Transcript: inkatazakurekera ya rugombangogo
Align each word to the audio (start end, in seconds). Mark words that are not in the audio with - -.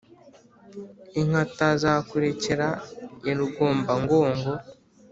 inkatazakurekera 1.19 2.69
ya 3.25 3.33
rugombangogo 3.37 4.49